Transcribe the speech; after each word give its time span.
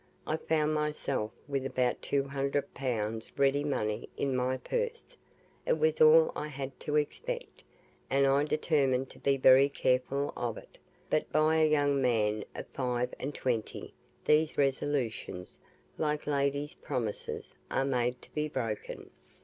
I 0.25 0.35
found 0.37 0.73
myself 0.73 1.29
with 1.47 1.63
about 1.63 2.01
200 2.01 2.73
pounds 2.73 3.31
ready 3.37 3.63
money 3.63 4.09
in 4.17 4.35
my 4.35 4.57
purse 4.57 5.15
it 5.67 5.77
was 5.77 6.01
all 6.01 6.31
I 6.35 6.47
had 6.47 6.79
to 6.79 6.95
expect, 6.95 7.63
and 8.09 8.25
I 8.25 8.45
determined 8.45 9.11
to 9.11 9.19
be 9.19 9.37
very 9.37 9.69
careful 9.69 10.33
of 10.35 10.57
it; 10.57 10.79
but 11.11 11.31
by 11.31 11.57
a 11.57 11.69
young 11.69 12.01
man 12.01 12.45
of 12.55 12.65
five 12.73 13.13
and 13.19 13.35
twenty 13.35 13.93
these 14.25 14.57
resolutions, 14.57 15.59
like 15.99 16.25
lady's 16.25 16.73
promises, 16.73 17.53
are 17.69 17.85
made 17.85 18.19
to 18.23 18.31
be 18.31 18.47
broken. 18.49 19.11